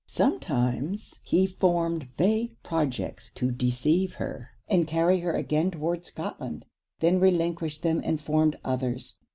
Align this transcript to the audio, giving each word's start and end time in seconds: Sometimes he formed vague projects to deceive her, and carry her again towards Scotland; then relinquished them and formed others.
Sometimes 0.07 1.19
he 1.23 1.45
formed 1.45 2.07
vague 2.17 2.55
projects 2.63 3.29
to 3.35 3.51
deceive 3.51 4.13
her, 4.13 4.49
and 4.67 4.87
carry 4.87 5.19
her 5.19 5.33
again 5.33 5.69
towards 5.69 6.07
Scotland; 6.07 6.65
then 7.01 7.19
relinquished 7.19 7.83
them 7.83 8.01
and 8.03 8.19
formed 8.19 8.57
others. 8.65 9.19